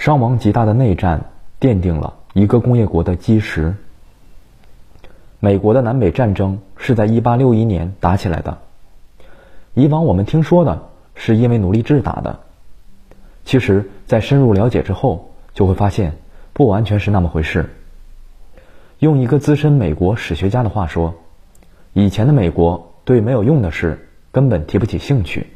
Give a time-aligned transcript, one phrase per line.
[0.00, 1.26] 伤亡极大的内战
[1.60, 3.74] 奠定了一个工业国的基石。
[5.40, 8.56] 美国的南北战争是在1861年打起来的，
[9.74, 12.40] 以往我们听说的是因为奴隶制打的，
[13.44, 16.16] 其实，在深入了解之后，就会发现
[16.54, 17.68] 不完全是那么回事。
[19.00, 21.12] 用一个资深美国史学家的话说，
[21.92, 25.48] 以前的美国对没有用的事根本提不起兴趣。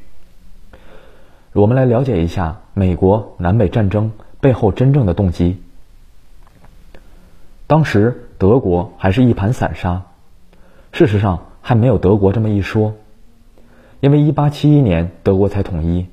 [1.54, 4.12] 我们来了解一下美国南北战争
[4.44, 5.56] 背后真正的动机。
[7.66, 10.02] 当时德国还是一盘散沙，
[10.92, 12.92] 事实上还没有德国这么一说，
[14.00, 16.08] 因为1871年德国才统一，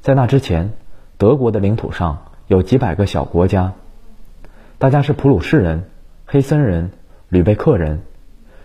[0.00, 0.72] 在那之前，
[1.18, 3.74] 德国的领土上有几百个小国家，
[4.78, 5.84] 大家是普鲁士人、
[6.26, 6.90] 黑森人、
[7.28, 8.00] 吕贝克人，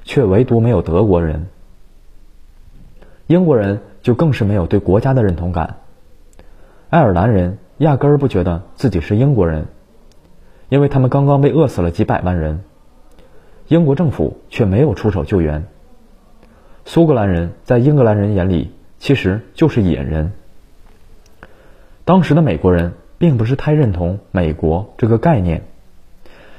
[0.06, 1.46] 却唯独没有德国人。
[3.28, 3.82] 英国人。
[4.06, 5.78] 就更是没有对国家的认同感。
[6.92, 9.66] 爱尔兰人压根儿不觉得自己是英国人，
[10.70, 12.62] 因为他们刚刚被饿死了几百万人，
[13.68, 15.66] 英国政府却没有出手救援。
[16.86, 20.32] 苏格兰人在英格兰人眼里其实就是野人。
[22.06, 25.64] 当时的美国人并不是太认同“美国”这个概念，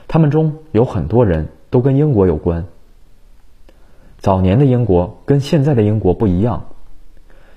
[0.08, 2.66] 他们中有很多人都跟英国有关。
[4.18, 6.66] 早年的英国跟现在的英国不一样。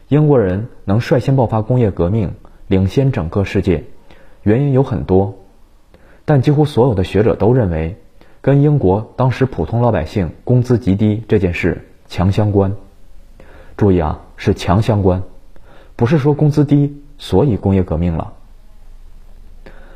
[0.07, 2.33] 英国人能率先爆发工业革命，
[2.69, 3.83] 领先整个世界，
[4.43, 5.33] 原因有很多，
[6.23, 7.97] 但几乎所有的学者都认为，
[8.41, 12.71] 跟英国当时普通老百姓工资极低这件事强相关。
[13.75, 15.23] 注意啊，是强相关，
[15.95, 18.33] 不是说工资低所以工业革命了。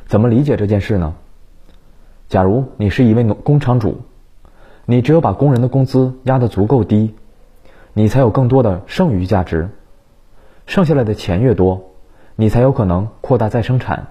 [0.07, 1.13] 怎么理解这件事呢？
[2.27, 4.01] 假如你是一位农工厂主，
[4.87, 7.13] 你只有把工人的工资压得足够低，
[7.93, 9.69] 你才有更多的剩余价值。
[10.65, 11.92] 剩下来的钱越多，
[12.35, 14.07] 你才有可能扩大再生产，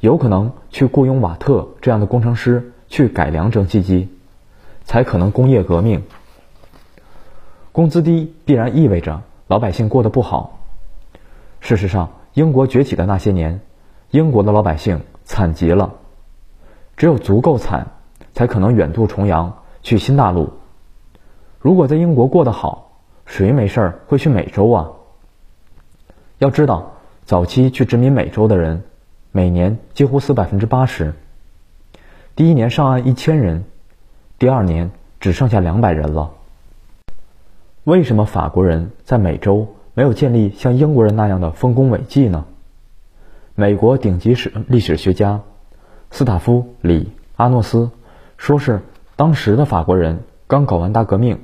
[0.00, 4.08] 有可能去雇佣瓦特这样的工程师去改良蒸汽机，
[4.84, 6.02] 才可能工业革命。
[7.72, 10.58] 工资低必然意味着老百姓过得不好。
[11.60, 13.60] 事实上，英国崛起的那些年，
[14.10, 15.94] 英国的老百姓惨极了，
[16.96, 17.86] 只有足够惨，
[18.34, 20.52] 才可能远渡重洋去新大陆。
[21.60, 22.90] 如果在英国过得好，
[23.24, 24.90] 谁没事儿会去美洲啊？
[26.38, 26.91] 要知道，
[27.24, 28.82] 早期去殖民美洲的人，
[29.30, 31.14] 每年几乎死百分之八十。
[32.34, 33.64] 第一年上岸一千人，
[34.38, 34.90] 第二年
[35.20, 36.32] 只剩下两百人了。
[37.84, 42.44] 为什么法国人在美洲没有建立像英国人那样的丰功伟绩呢？
[43.54, 45.40] 美国顶级史历史学家
[46.10, 47.90] 斯塔夫·里阿诺斯
[48.36, 48.80] 说：“是
[49.14, 51.38] 当时的法国人刚搞完大革命，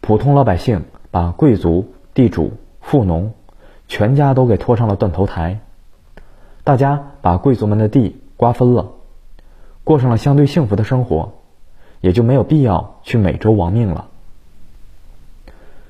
[0.00, 3.32] 普通老百姓把贵族、地主、富农。”
[3.88, 5.60] 全家都给拖上了断头台，
[6.64, 8.92] 大家把贵族们的地瓜分了，
[9.84, 11.34] 过上了相对幸福的生活，
[12.00, 14.08] 也就没有必要去美洲亡命了。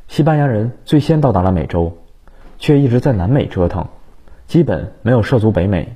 [0.09, 1.97] 西班牙人最先到达了美洲，
[2.59, 3.87] 却一直在南美折腾，
[4.47, 5.95] 基本没有涉足北美，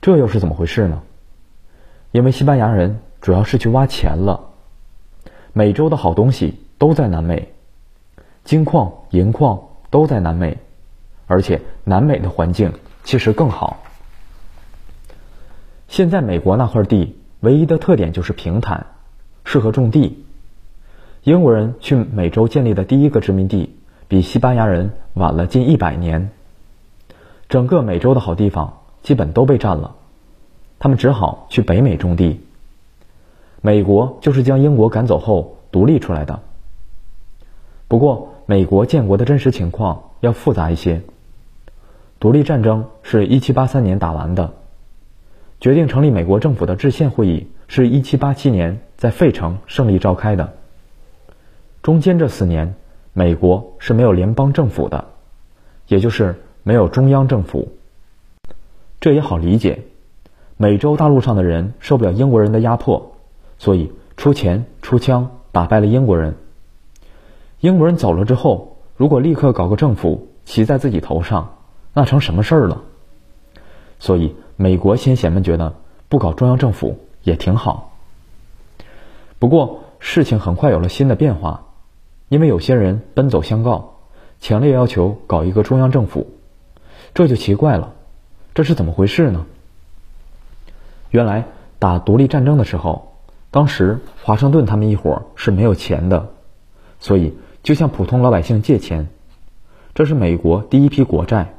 [0.00, 1.02] 这又是怎么回事呢？
[2.10, 4.40] 因为西班牙人主要是去挖钱了，
[5.52, 7.52] 美洲的好东西都在南美，
[8.42, 10.58] 金矿、银矿都在南美。
[11.26, 12.72] 而且南美的环境
[13.04, 13.82] 其实更好。
[15.88, 18.86] 现在美国那块地唯一的特点就是平坦，
[19.44, 20.24] 适合种地。
[21.22, 23.74] 英国人去美洲建立的第一个殖民地，
[24.08, 26.30] 比西班牙人晚了近一百年。
[27.48, 29.94] 整个美洲的好地方基本都被占了，
[30.78, 32.40] 他们只好去北美种地。
[33.60, 36.40] 美国就是将英国赶走后独立出来的。
[37.88, 41.02] 不过，美国建国的真实情况要复杂一些。
[42.24, 44.54] 独立战争是一七八三年打完的，
[45.60, 50.54] 决定成立美国政府的制宪会议是一七八七年在费城胜利召开的。
[51.82, 52.76] 中间这四年，
[53.12, 55.04] 美国是没有联邦政府的，
[55.86, 57.68] 也就是没有中央政府。
[59.00, 59.82] 这也好理解，
[60.56, 63.16] 美洲大陆上的人受不了英国人的压迫，
[63.58, 66.36] 所以出钱出枪打败了英国人。
[67.60, 71.56] 英国人走了之后，如果立刻搞个政府骑在自己头上。
[71.94, 72.82] 那成什么事儿了？
[74.00, 75.74] 所以美国先贤们觉得
[76.08, 77.96] 不搞中央政府也挺好。
[79.38, 81.66] 不过事情很快有了新的变化，
[82.28, 83.94] 因为有些人奔走相告，
[84.40, 86.26] 强烈要求搞一个中央政府，
[87.14, 87.94] 这就奇怪了，
[88.54, 89.46] 这是怎么回事呢？
[91.10, 91.44] 原来
[91.78, 93.14] 打独立战争的时候，
[93.52, 96.30] 当时华盛顿他们一伙是没有钱的，
[96.98, 99.08] 所以就向普通老百姓借钱，
[99.94, 101.54] 这是美国第一批国债。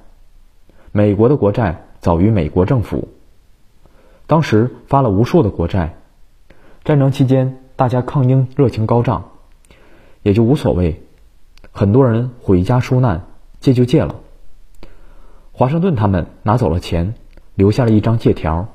[0.98, 3.10] 美国的国债早于美国政府。
[4.28, 5.94] 当时发了无数的国债，
[6.86, 9.32] 战争期间大家抗英热情高涨，
[10.24, 11.04] 也就无所谓。
[11.74, 13.26] 很多人回家纾难，
[13.60, 14.16] 借就借了。
[15.52, 17.14] 华盛顿他们拿走了钱，
[17.56, 18.66] 留下了一张借条。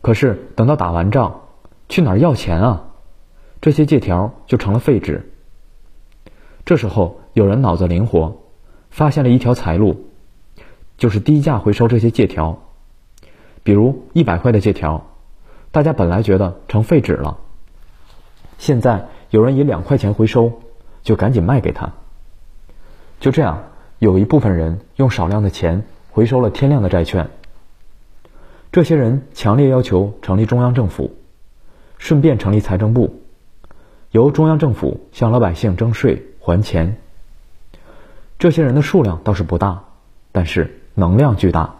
[0.00, 1.42] 可是等到打完仗，
[1.90, 2.84] 去哪儿要钱啊？
[3.60, 5.30] 这些借条就成了废纸。
[6.64, 8.34] 这时候有人脑子灵活，
[8.88, 10.06] 发现了一条财路，
[10.96, 12.62] 就是低价回收这些借条。
[13.62, 15.06] 比如一百块的借条，
[15.70, 17.38] 大家本来觉得成废纸了，
[18.58, 20.60] 现在有人以两块钱回收，
[21.02, 21.92] 就赶紧卖给他。
[23.20, 23.64] 就这样，
[23.98, 27.30] 有一部分人用少量的钱回收了天量的债券。
[28.70, 31.14] 这些人强烈要求成立中央政府，
[31.96, 33.22] 顺便成立财政部，
[34.10, 36.98] 由中央政府向老百姓征税还钱。
[38.38, 39.84] 这些人的数量倒是不大，
[40.32, 41.76] 但是能量巨大。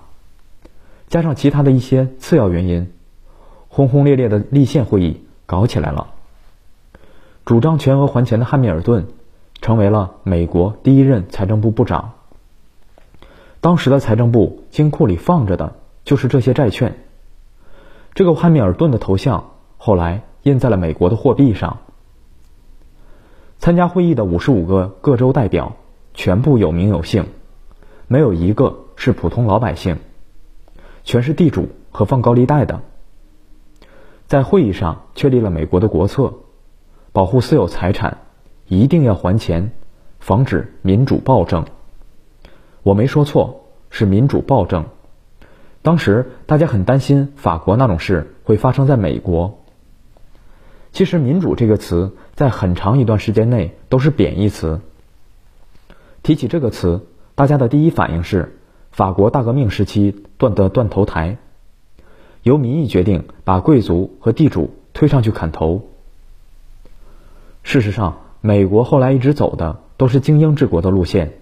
[1.09, 2.93] 加上其他的一些次要原因，
[3.69, 6.09] 轰轰烈烈的立宪会议搞起来了。
[7.45, 9.07] 主张全额还钱的汉密尔顿，
[9.61, 12.13] 成为了美国第一任财政部部长。
[13.61, 16.99] 当时的财政部金库里放着的就是这些债券。
[18.15, 21.79] 这个汉密尔顿的头像后来印在了美国的货币上。
[23.59, 25.77] 参加会议的五十五个各州代表
[26.13, 27.27] 全部有名有姓，
[28.09, 29.99] 没有一个是普通老百姓。
[31.07, 32.81] 全是地主和放高利贷的，
[34.27, 36.33] 在会议上确立了美国的国策：
[37.13, 38.23] 保护私有财产，
[38.69, 39.73] 一定要还钱，
[40.19, 41.67] 防止民主暴政。
[42.83, 44.87] 我没说错，是民主暴政。
[45.83, 49.63] 当时大家很担心法国那种事会发生在美国。
[50.91, 54.81] 其实“民主”这个词在很长一段时间内都是贬义词。
[56.23, 58.59] 提起这个词，大家的第一反应是。
[58.95, 61.39] 法国大革命时期断的断头台，
[62.45, 65.83] 由民意决定把贵族和地主推上去砍头。
[67.65, 71.33] 事实上，美国后来一直走的都是精英治国的路线，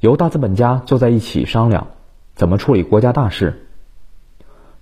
[0.00, 1.86] 由大资本家坐在一起商量
[2.34, 3.66] 怎么处理国家大事。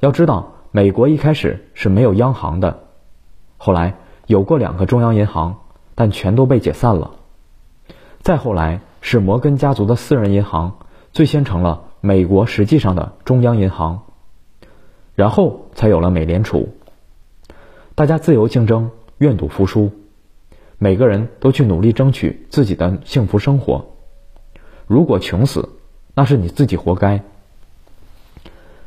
[0.00, 2.88] 要知道，美国一开始是没有央行的，
[3.56, 3.94] 后来
[4.26, 5.60] 有过两个中央银行，
[5.94, 7.12] 但全都被解散了。
[8.20, 10.78] 再后来是摩根家族的私人银行。
[11.12, 14.04] 最先成了美国实际上的中央银行，
[15.14, 16.74] 然后才有了美联储。
[17.94, 19.92] 大家自由竞争，愿赌服输，
[20.78, 23.94] 每个人都去努力争取自己的幸福生活。
[24.86, 25.68] 如果穷死，
[26.14, 27.22] 那是你自己活该。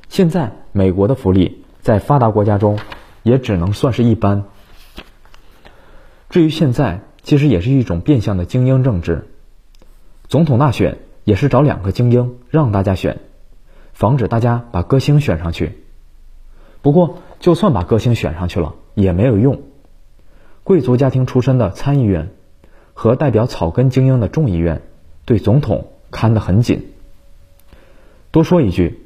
[0.10, 2.80] 现在美国的福利在发达国家中
[3.22, 4.46] 也只能算是一般。
[6.32, 9.28] 至于现在，其实也是一种变相的精英政治，
[10.28, 10.98] 总统大选。
[11.26, 13.20] 也是找两个精英让大家选，
[13.92, 15.80] 防止大家把歌星选上去。
[16.82, 19.64] 不过，就算把歌星选上去了也没有用。
[20.64, 22.30] 贵族家庭出身的参议院
[22.94, 24.84] 和代表草根精英的众议院
[25.26, 26.92] 对总统看得很紧。
[28.30, 29.00] 多说一句，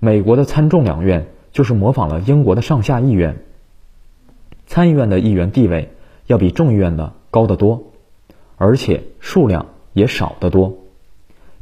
[0.00, 3.44] 美国的参众两院就是模仿了英国的上下议院。
[4.66, 5.92] 参议院的议员地位
[6.26, 7.92] 要比众议院的高得多，
[8.56, 10.81] 而且数量也少得多。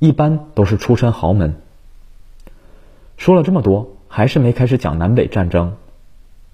[0.01, 1.57] 一般都是出身豪门。
[3.19, 5.75] 说了这么多，还是没开始讲南北战争。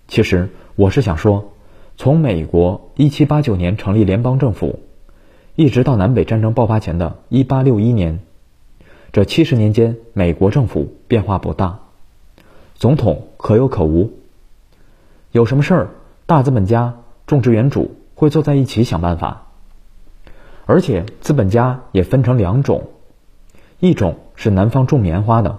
[0.08, 1.52] 其实我是想说，
[1.96, 4.80] 从美国一七八九年成立联邦政府，
[5.54, 8.18] 一直到南北战争爆发前的一八六一年，
[9.12, 11.78] 这七十年间，美国政府变化不大，
[12.74, 14.10] 总统可有可无。
[15.30, 15.90] 有什么事儿，
[16.26, 16.96] 大资本家、
[17.28, 19.46] 种植园主会坐在一起想办法。
[20.64, 22.88] 而且资本家也分成两种。
[23.78, 25.58] 一种是南方种棉花的，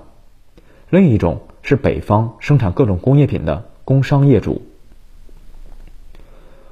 [0.89, 4.61] 另一种是北方生产各种工业品的工商业主。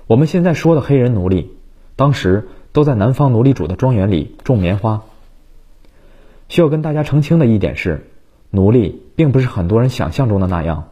[0.08, 1.52] 我们现在说的黑人奴隶，
[1.96, 5.04] 当时都在南方奴隶主的庄园里种棉花。
[6.48, 8.08] 需要跟大家澄清的一点是，
[8.52, 10.90] 奴隶并不是很多人想象中的那样，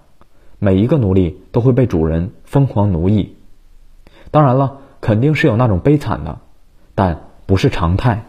[0.60, 3.36] 每一个奴隶都会被主人疯狂奴役。
[4.31, 6.39] 当然了，肯定是有那种悲惨的，
[6.95, 8.25] 但不是常态。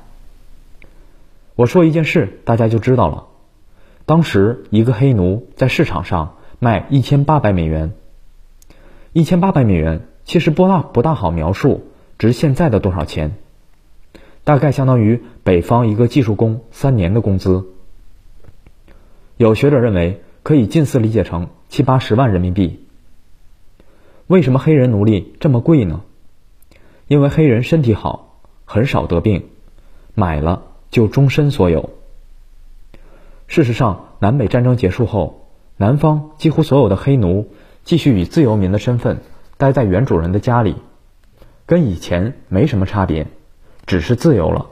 [1.57, 3.27] 我说一件事，大家就知道了。
[4.07, 7.93] 当时一个黑奴在市场上卖一千八百美元。
[9.13, 11.85] 一千八百美元其实不大不大好描述，
[12.19, 13.37] 值现在的多少钱？
[14.43, 17.67] 大概相当于北方一个技术工三年的工资。
[19.37, 22.85] 有学者认为可以近似理解成七八十万人民币。
[24.27, 26.03] 为什么黑人奴隶这么贵呢？
[27.07, 29.45] 因为黑人身体好，很少得病，
[30.15, 30.74] 买了。
[30.95, 31.91] 就终身所有。
[33.49, 37.49] 事实上，南北战争结束后，南方几乎所有的黑奴
[37.83, 39.19] 继续以自由民的身份
[39.57, 40.77] 待在原主人的家里，
[41.67, 43.27] 跟以前没什么差别，
[43.87, 44.67] 只是自由了。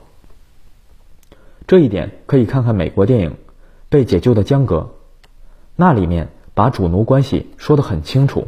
[1.67, 3.31] 这一点可以看看美国电影
[3.89, 4.77] 《被解救的江哥》，
[5.75, 8.47] 那里面把主奴关系说得很清楚，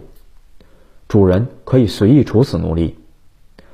[1.09, 2.97] 主人可以随意处死奴隶。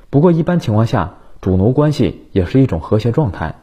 [0.08, 3.56] 不过一般情况下，主奴关系也是一种和谐状态，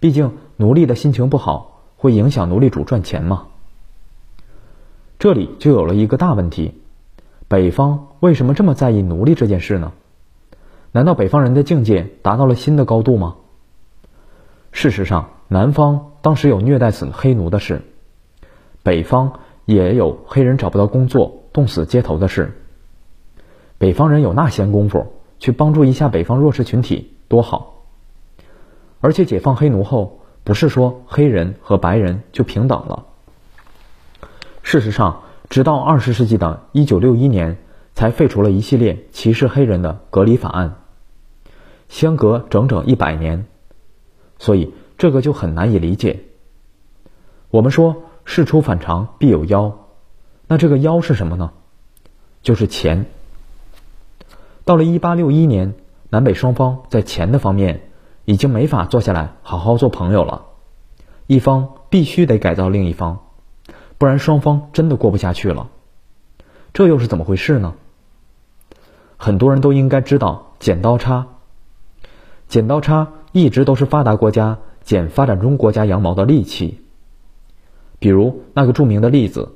[0.00, 3.46] 毕竟奴隶的心情不好会影响奴隶主赚钱嘛。
[5.18, 6.74] 这里就有了一个大问题：
[7.48, 9.92] 北方为什么这么在意奴隶这件事呢？
[10.92, 13.36] 难道北方人的境界达到了新的高度吗？
[14.70, 17.82] 事实上，南方当时有虐待死黑奴的事，
[18.82, 22.62] 北方也有黑人找不到工作、冻死街头的事。
[23.78, 25.06] 北方人有那闲工夫
[25.38, 27.77] 去帮助一下北方弱势群体，多好！
[29.00, 33.06] 而且解放黑奴后，不是说黑人和白人就平等了。
[34.62, 37.58] 事实上，直到二十世纪的一九六一年，
[37.94, 40.76] 才废除了一系列歧视黑人的隔离法案，
[41.88, 43.46] 相隔整整一百年。
[44.38, 46.24] 所以这个就很难以理解。
[47.50, 49.86] 我们说事出反常必有妖，
[50.46, 51.52] 那这个妖是什么呢？
[52.42, 53.06] 就是钱。
[54.64, 55.74] 到了一八六一年，
[56.10, 57.87] 南北双方在钱的方面
[58.28, 60.42] 已经没法坐下来好好做朋友了，
[61.26, 63.20] 一方必须得改造另一方，
[63.96, 65.70] 不然双方真的过不下去了。
[66.74, 67.72] 这又是怎么回事呢？
[69.16, 71.26] 很多人都应该知道剪刀差。
[72.48, 73.08] 剪刀差。
[73.32, 76.80] 一直都是发达国家剪发展中国家羊毛的利器。
[77.98, 79.52] 比如那个著名的例子：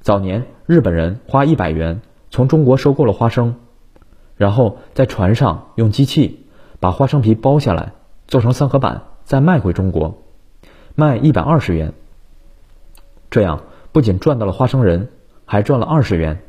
[0.00, 3.54] 早年日本人花一百元从中国收购了花生，
[4.36, 6.41] 然后在船上用机器
[6.82, 7.92] 把花生皮剥下来，
[8.26, 10.18] 做成三合板，再卖回中国，
[10.96, 11.92] 卖一百二十元。
[13.30, 13.62] 这样
[13.92, 15.08] 不仅赚到了花生人，
[15.44, 16.42] 还赚了二十元。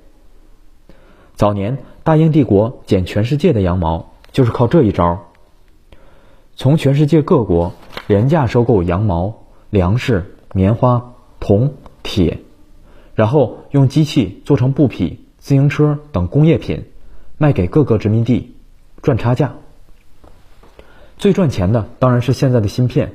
[1.36, 5.20] 早年大英帝国剪全世界的羊毛，就是靠这一招。
[6.56, 7.74] 从全世界各国
[8.08, 9.36] 廉价收购羊毛、
[9.70, 12.40] 粮食、棉花、铜、铁，
[13.14, 16.86] 然后用机器做成布匹、自行车等工业品，
[17.38, 18.56] 卖给各个殖民地，
[19.04, 19.54] 赚差价。
[21.18, 23.14] 最赚钱的当然是现在的芯片，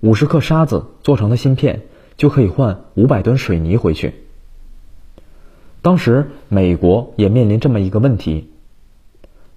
[0.00, 1.82] 五十克沙子做成的芯片
[2.16, 4.14] 就可以换五百吨水泥回去。
[5.80, 8.50] 当时美国也面临这么一个问题：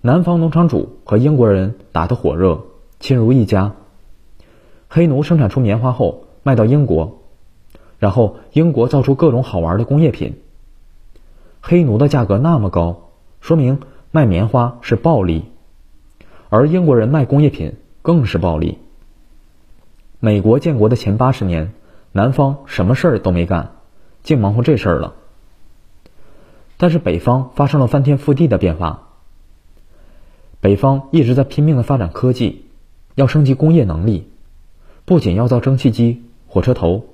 [0.02, 2.64] 南方农场主和英国人打得火热。
[3.00, 3.76] 亲如一家。
[4.88, 7.20] 黑奴生产出棉花后卖到英国，
[8.00, 10.42] 然后英国造出各种好玩的工业品。
[11.62, 15.46] 黑奴的价格那么高，说明卖棉花是暴利，
[16.50, 18.78] 而英国人卖工业品更是暴利。
[20.20, 21.74] 美国建国的前八十年，
[22.12, 23.72] 南方什么事儿都没干，
[24.24, 25.14] 净忙活这事儿了。
[26.78, 29.10] 但是北方发生了翻天覆地的变化，
[30.60, 32.64] 北方一直在拼命的发展科技。
[33.16, 34.30] 要升级工业能力，
[35.04, 37.08] 不仅要造蒸汽机、火车头，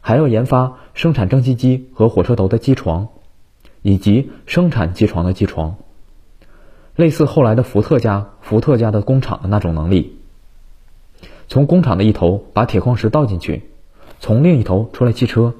[0.00, 3.08] 还要研发生产蒸汽机和火车头的机床，
[3.82, 5.76] 以及生产机床的机床，
[6.96, 10.18] 类似后来的福特家、福特家的工厂的那种能力。
[11.48, 13.62] 从工厂的一头把铁矿石倒进去，
[14.18, 15.54] 从另一头出来汽车。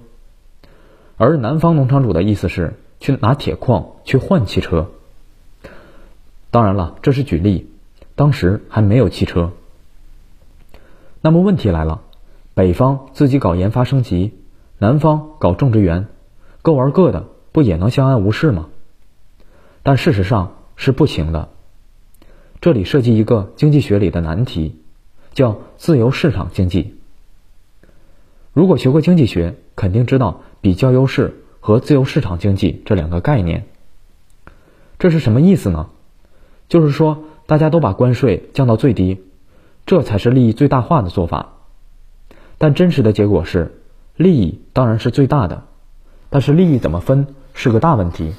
[1.16, 4.90] 而南方农场主的意思是去拿铁矿去换汽车。
[6.50, 7.70] 当然了，这是举例，
[8.14, 9.52] 当时还没有汽车。
[11.20, 12.00] 那么问题来了，
[12.54, 14.32] 北方自己搞研发升级，
[14.78, 16.06] 南方搞种植园，
[16.62, 18.68] 各玩各的，不也能相安无事吗？
[19.82, 21.48] 但事实上是不行的。
[22.60, 24.76] 这里涉及一个经济学里的难题，
[25.34, 26.94] 叫自由市场经济。
[28.52, 33.66] 如果学过经济学，肯定知道比较优势和自由市场经济这两个概念。
[34.98, 35.90] 这是什么意思呢？
[36.68, 39.22] 就是说大家都把关税降到最低。
[39.84, 41.52] 这才是利益最大化的做法，
[42.58, 43.78] 但真实的结果是，
[44.16, 45.62] 利益当然是最大的，
[46.28, 48.32] 但是利益怎么分是个大问题。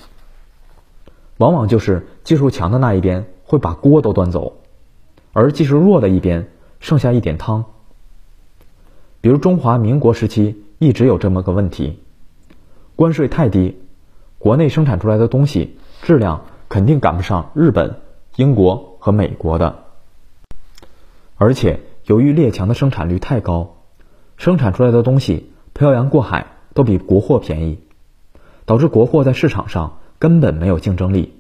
[1.37, 4.57] 往往就是技术强的那一边会把锅都端走，
[5.33, 7.65] 而技术弱的一边剩下一点汤。
[9.21, 11.99] 比如中华民国时期一直有这么个问题，
[12.95, 13.77] 关税太低，
[14.37, 17.95] 国内生产出来的东西质量肯定赶不上日本、
[18.35, 19.83] 英国和美国的。
[21.37, 23.75] 而且，由于列强的生产率太高，
[24.37, 27.79] 生产出来的东西漂洋过海都比国货便宜，
[28.65, 31.33] 导致国货在市场上根本没有竞争力，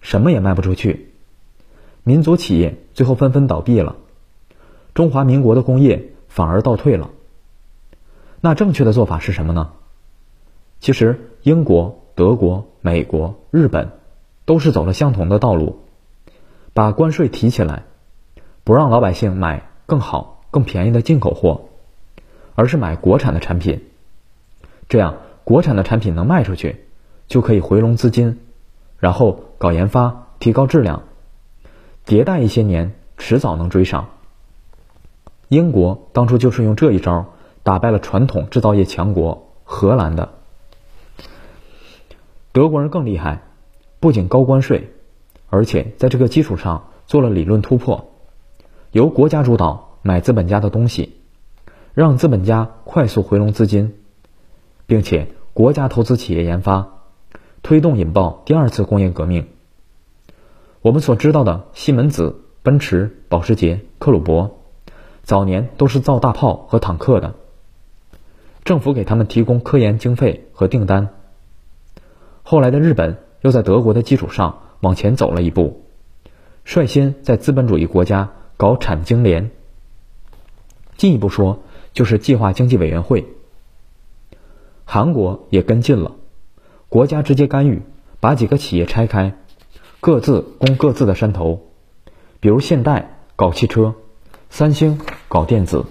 [0.00, 1.12] 什么也卖不出去，
[2.02, 3.96] 民族企业最后纷纷倒闭了，
[4.94, 7.10] 中华民国的工业反而倒退了。
[8.40, 9.70] 那正确的做法是什么呢？
[10.80, 13.92] 其实，英国、德国、美国、日本
[14.44, 15.80] 都是走了相同的道路，
[16.74, 17.84] 把关税提起来，
[18.64, 21.70] 不让老百姓买更好、更便宜的进口货，
[22.54, 23.84] 而是买国产的产品。
[24.90, 26.83] 这样，国产的产品能卖出去，
[27.26, 28.38] 就可以回笼资金，
[28.98, 31.02] 然后搞研发，提高质量，
[32.06, 34.10] 迭代一些年，迟早能追上。
[35.48, 37.26] 英国当初就是用这一招
[37.62, 40.30] 打败了传统制造业强国荷兰的。
[42.52, 43.42] 德国人更厉害，
[44.00, 44.92] 不仅高关税，
[45.50, 48.10] 而且在这个基础上做了理论突破，
[48.92, 51.16] 由国家主导买资本家的东西，
[51.94, 53.94] 让资本家快速回笼资金，
[54.86, 56.88] 并且国家投资企业研发，
[57.64, 59.48] 推动引爆第二次工业革命。
[60.82, 64.60] 我们所知道的西门子、奔驰、保时捷、克虏伯，
[65.22, 67.34] 早年都是造大炮和坦克的，
[68.64, 71.08] 政府给他们提供科研经费和订单。
[72.42, 75.86] 后来的日本又在德国的基础上往前走了一步，
[76.64, 79.50] 率先在资本主义国家搞产经联。
[80.98, 81.62] 进一步说，
[81.94, 83.26] 就是计划经济委员会。
[84.84, 86.12] 韩国也跟进了，
[86.94, 87.82] 国家直接干预，
[88.20, 89.34] 把几个企业拆开，
[89.98, 91.64] 各自攻各自的山头。
[92.38, 93.96] 比如现代搞汽车，
[94.48, 95.86] 三星搞电子。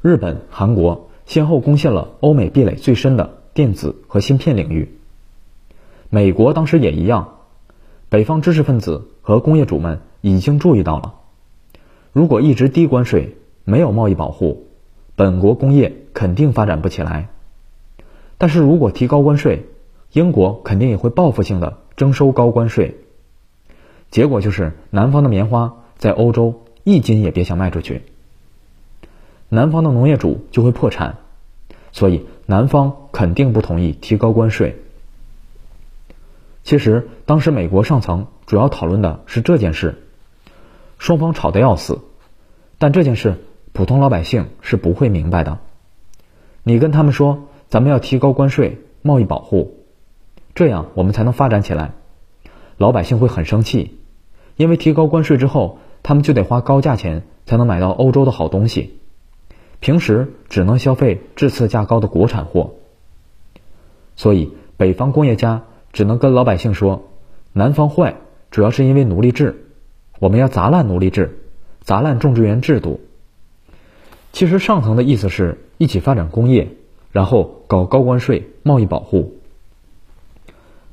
[0.00, 3.38] 日本、韩国先后攻陷了欧美壁垒最深的。
[3.54, 4.98] 电子和芯片领域，
[6.10, 7.36] 美国当时也一样。
[8.08, 11.14] 北方知识分子和工业主们已经注意到了，
[12.12, 14.66] 如果一直低关税，没有贸易保护，
[15.14, 17.28] 本国工业肯定发展不起来。
[18.42, 19.66] 但是如果提高关税，
[20.10, 22.96] 英国肯定也会报复性的征收高关税。
[24.10, 28.02] 结果就是南方的棉花在欧洲一斤也别想卖出去，
[29.48, 31.18] 南方的农业主就会破产。
[31.92, 34.76] 所以南方肯定不同意提高关税。
[36.64, 40.02] 其实当时美国上层主要讨论的是这件事，
[40.98, 42.00] 双方吵得要死，
[42.78, 43.36] 但这件事
[43.70, 45.60] 普通老百姓是不会明白的。
[46.64, 49.78] 你跟他们说咱们要提高关税、贸易保护，
[50.54, 51.92] 这样我们才能发展起来，
[52.76, 53.96] 老百姓会很生气，
[54.56, 58.98] 因为提高关税之后，他们就得花高价钱才能买到欧洲的好东西。
[59.80, 62.74] 平时只能消费质次价高的国产货，
[64.16, 65.62] 所以北方工业家
[65.94, 67.08] 只能跟老百姓说
[67.54, 68.16] ：“南方坏，
[68.50, 69.64] 主要是因为奴隶制，
[70.18, 71.38] 我们要砸烂奴隶制，
[71.80, 73.00] 砸烂种植园制度。”
[74.30, 76.68] 其实上层的意思是一起发展工业，
[77.12, 79.40] 然后搞高关税、贸易保护。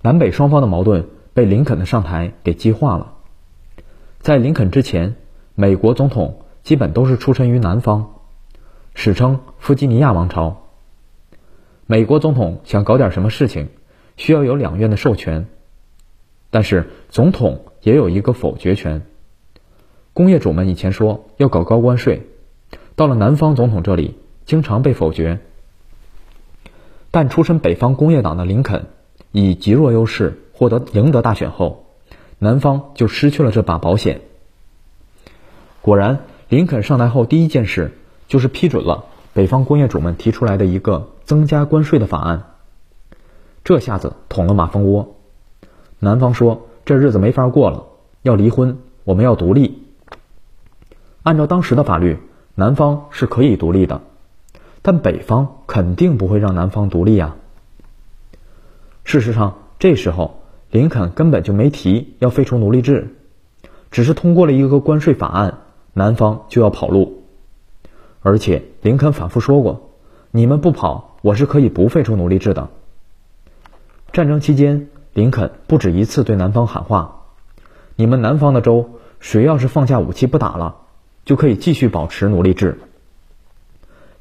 [0.01, 3.15] 南北双方的矛盾被林肯的上台给激化了。
[4.19, 5.15] 在林肯之前，
[5.55, 8.13] 美国总统基本都是出身于南方。
[8.95, 10.69] 史称弗吉尼亚王朝。
[11.85, 13.67] 美国总统想搞点什么事情，
[14.15, 15.47] 需要有两院的授权，
[16.49, 19.01] 但是总统也有一个否决权。
[20.13, 22.21] 工业主们以前说要搞高关税，
[22.95, 24.15] 到了南方总统这里，
[24.45, 25.41] 经常被否决。
[27.11, 28.87] 但出身北方工业党的林肯
[29.31, 31.85] 以极弱优势获得赢得大选后，
[32.37, 34.21] 南方就失去了这把保险。
[35.81, 36.19] 果然，
[36.49, 37.93] 林肯上台后第一件事。
[38.29, 42.43] 就是批准了北方工业主们提出来的一个增加关税的法案，
[43.63, 45.15] 这下子捅了马蜂窝。
[45.97, 47.85] 南方说这日子没法过了，
[48.21, 49.81] 要离婚，我们要独立。
[51.23, 52.19] 按照当时的法律，
[52.53, 54.03] 南方是可以独立的，
[54.81, 57.35] 但北方肯定不会让南方独立呀。
[59.03, 63.15] 事实上，这时候林肯根本就没提要废除奴隶制，
[63.91, 65.59] 只是通过了一个关税法案，
[65.93, 67.23] 南方就要跑路。
[68.21, 69.89] 而且林肯反复说过
[70.31, 72.69] ：“你们不跑，我是可以不废除奴隶制的。”
[74.11, 77.25] 战争期间，林肯不止一次对南方喊话
[77.95, 78.89] ：“你们南方的州，
[79.19, 80.75] 谁要是放下武器不打了，
[81.25, 82.79] 就可以继续保持奴隶制。”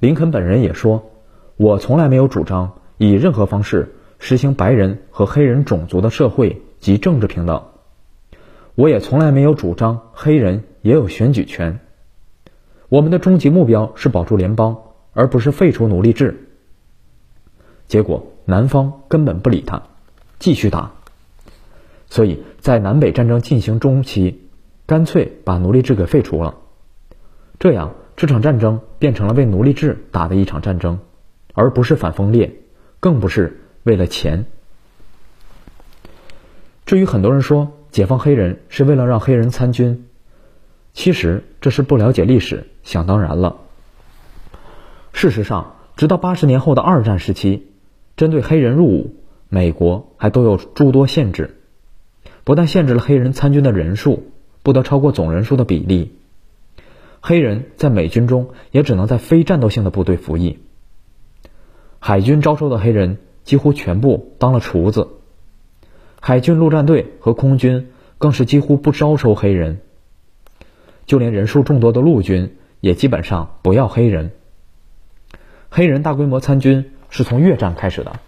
[0.00, 1.10] 林肯本人也说
[1.56, 7.64] ：“我从来没有主张以任何方式实行白人和黑人种族的社会及政治平等，
[8.74, 11.80] 我也从来没有主张黑人也有选举权。”
[12.88, 14.78] 我们的终极目标是保住联邦，
[15.12, 16.48] 而不是废除奴隶制。
[17.86, 19.82] 结果南方根本不理他，
[20.38, 20.92] 继续打。
[22.08, 24.48] 所以在南北战争进行中期，
[24.86, 26.54] 干脆把奴隶制给废除了。
[27.58, 30.98] 这样这场战争变成了为奴隶制打的一场战争，
[31.54, 32.56] 而不是反分裂，
[32.98, 34.44] 更不是为了钱。
[36.84, 40.08] 至于很多人说解放黑人是为了让黑人参军，
[40.94, 42.66] 其实这是不了解历史。
[42.82, 43.58] 想当然了。
[45.12, 47.68] 事实上，直到八十年后的二战时期，
[48.16, 49.14] 针对黑人入伍，
[49.48, 51.56] 美国还都有诸多限制，
[52.42, 54.32] 不但限制了黑人参军的人数，
[54.64, 56.17] 不得超过总人数的比例，
[57.20, 60.58] 黑人在美军中也只能在非战斗性的部队服役。
[61.98, 65.08] 海军招收的黑人几乎全部当了厨子，
[66.20, 69.80] 海军陆战队和空军更是几乎不招收黑人，
[71.06, 74.30] 就连人数众多的陆军也基本上不要黑人。
[75.70, 78.20] 黑人大规模参军是从越战开始的。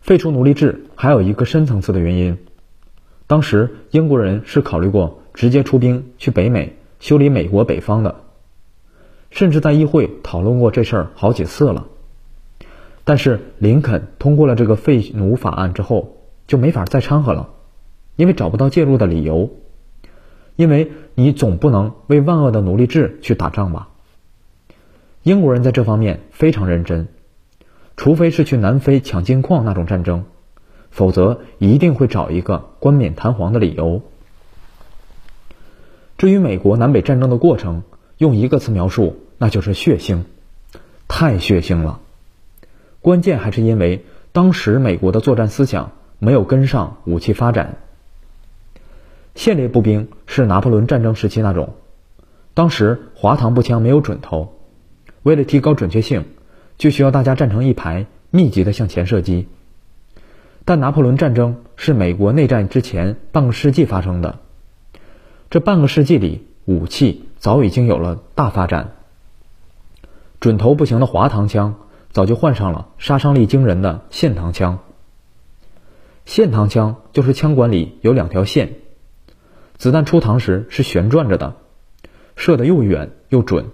[0.00, 2.38] 废除奴隶制还有一个深层次的原因，
[3.26, 8.16] 当时英国人是考虑过直接出兵去北美修理美国北方的。
[9.30, 11.86] 甚至在议会讨论过这事儿好几次了，
[13.04, 17.48] 但是林肯通过了这个废奴法案之后，就没法再掺和了，
[18.16, 19.48] 因为找不到介入的理由。
[20.56, 23.88] 因为你总不能为万恶的奴隶制去打仗吧？
[25.22, 27.08] 英国人在这方面非常认真，
[27.96, 30.24] 除非是去南非抢金矿那种战争，
[30.90, 34.02] 否则一定会找一个冠冕堂皇的理由。
[36.20, 37.82] 至于美国南北战争的过程，
[38.18, 40.24] 用一个词描述，那就是血腥，
[41.08, 41.98] 太血腥了。
[43.00, 47.78] 关键还是因为当时美国的作战思想没有跟上武器发展。
[49.34, 51.72] 线列步兵是拿破仑战争时期那种，
[52.52, 54.52] 当时滑膛步枪没有准头，
[55.22, 56.26] 为了提高准确性，
[56.76, 59.48] 就需要大家站成一排，密集的向前射击。
[60.66, 64.38] 但拿破仑战争是美国内战之前半个世纪发生的，
[65.50, 67.26] 这半个世纪里武器。
[67.40, 68.92] 早已经有了大发展，
[70.40, 71.76] 准头不行的滑膛枪
[72.10, 74.80] 早就换上了杀伤力惊人的线膛枪。
[76.26, 78.74] 线膛枪就是枪管里有两条线，
[79.78, 81.56] 子弹出膛时是旋转着的，
[82.36, 83.70] 射得又远又准，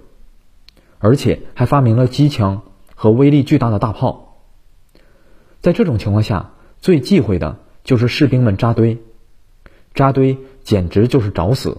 [1.00, 2.62] 而且还发明了机枪
[2.94, 4.44] 和威力巨大的大炮。
[5.60, 9.02] 在这种情况下，最忌讳的就是士兵们扎堆，
[9.96, 11.78] 扎堆简直就是找死。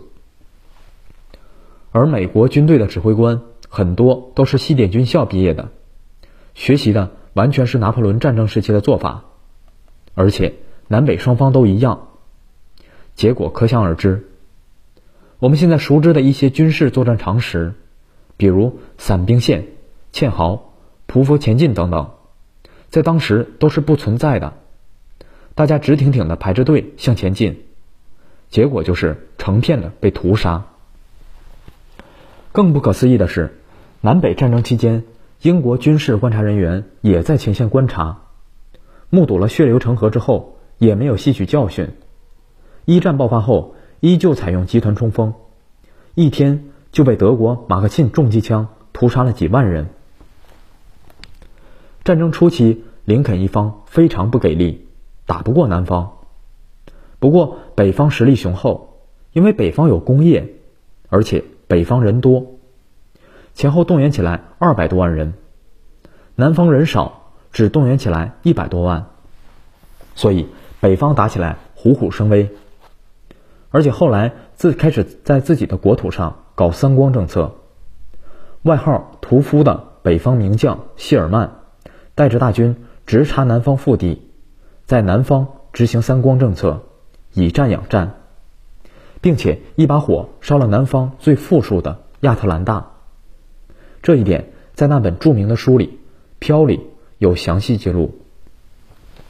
[1.91, 5.69] 而美国军队的指挥官很多都是西点军校毕业的，
[6.53, 9.23] 学习的完全是拿破仑战争时期的做法，
[10.13, 10.55] 而且
[10.87, 12.09] 南北双方都一样，
[13.15, 14.29] 结果可想而知。
[15.39, 17.75] 我们现在熟知的一些军事作战常识，
[18.37, 19.67] 比如散兵线、
[20.11, 20.73] 堑壕、
[21.07, 22.11] 匍匐前进等等，
[22.89, 24.53] 在当时都是不存在的。
[25.53, 27.63] 大家直挺挺的排着队向前进，
[28.49, 30.65] 结果就是成片的被屠杀。
[32.51, 33.59] 更不可思议的是，
[34.01, 35.03] 南北战争期间，
[35.41, 38.21] 英国军事观察人员也在前线观察，
[39.09, 41.89] 目睹了血流成河之后，也没有吸取教训。
[42.85, 45.33] 一战爆发后，依旧采用集团冲锋，
[46.15, 49.89] 一天就被德国马克沁重机枪屠杀了几万人。
[52.03, 54.87] 战争初期，林肯一方非常不给力，
[55.25, 56.16] 打不过南方。
[57.27, 59.01] 不过北方实力雄厚，
[59.33, 60.53] 因为北方有工业，
[61.09, 61.43] 而且。
[61.67, 62.53] 北方人多，
[63.53, 65.33] 前后动员起来二百多万人，
[66.33, 69.07] 南方人少，只动员起来一百多万，
[70.15, 70.47] 所以
[70.79, 72.49] 北方打起来虎虎生威。
[73.69, 77.55] 而且后来自开始在自己的国土上搞三光政策，
[78.61, 81.51] 外号“屠夫”的北方名将谢尔曼，
[82.15, 84.21] 带着大军直插南方腹地，
[84.85, 86.86] 在南方执行三光政策，
[87.37, 88.15] 以战养战。
[89.19, 92.91] 并且一把火烧了南方最富庶的亚特兰大，
[94.01, 95.87] 这一点在那本著名的书里
[96.39, 96.81] 《飘》里
[97.17, 98.13] 有详细记录。《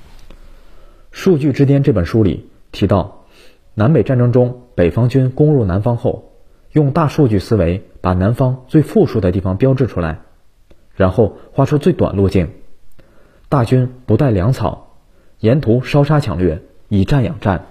[1.12, 3.26] 数据之巅》这本书里提到，
[3.74, 6.34] 南北战争中北方军攻入南方后，
[6.74, 10.20] 用大数据思维把南方最富庶的地方标志出来，
[10.96, 12.50] 然后画出最短路径，
[13.48, 14.98] 大军不带粮草，
[15.40, 17.68] 沿途烧杀抢掠，以战养战。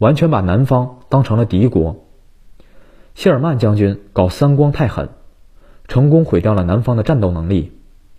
[0.00, 2.06] 完全把南方当成了敌国。
[3.14, 5.10] 谢尔曼将军搞三光太狠，
[5.88, 7.72] 成功毁掉了南方的战斗能力，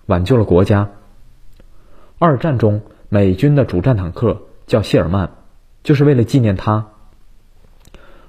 [0.06, 0.92] 挽救了国家。
[2.20, 5.32] 二战中，美军的主战坦克叫谢尔曼，
[5.82, 6.90] 就是为了纪念他。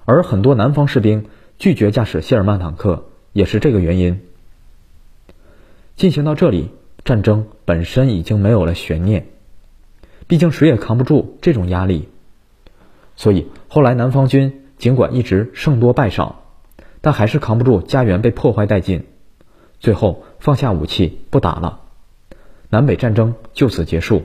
[0.06, 1.26] 而很多南方士兵
[1.58, 4.22] 拒绝驾驶谢尔曼坦克，也是这个原因。
[5.94, 6.70] 进行到这里，
[7.04, 9.26] 战争本身已经没有了悬念，
[10.26, 12.08] 毕竟谁也扛不住这种压力。
[13.16, 16.42] 所以后来南方军尽管一直胜多败少，
[17.00, 19.04] 但还是扛不住家园被破坏殆尽，
[19.80, 21.80] 最后放下武器不打了，
[22.68, 24.22] 南北战争就此结束。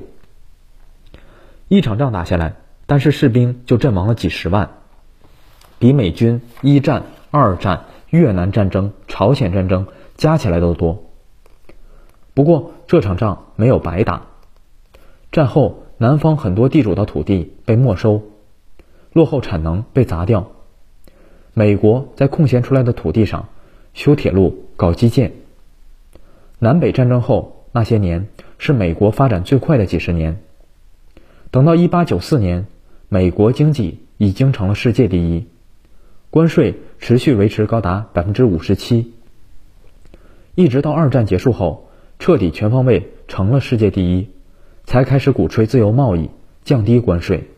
[1.68, 4.70] 一场仗打下来，但是士兵就阵亡了几十万，
[5.80, 11.04] 比美军一战、二战、越南战争、朝鲜战争加起来都多。
[12.34, 14.28] 不过这场仗没有白打。
[15.32, 18.24] 战后，南方很多地主的土地被没收，
[19.18, 20.52] 落后产能被砸掉。
[21.56, 23.50] 美国在空闲出来的土地上
[23.96, 25.32] 修铁路、搞基建。
[26.60, 28.28] 南北战争后那些年
[28.60, 30.40] 是美国发展最快的几十年。
[31.50, 32.68] 等到1894年，
[33.10, 35.48] 美国经济已经成了世界第一，
[36.30, 39.14] 关税持续维持高达百分之五十七。
[40.54, 44.30] 一直到二战结束后，彻底全方位成了世界第一，
[44.84, 46.30] 才开始鼓吹自由贸易，
[46.64, 47.50] 降低关税。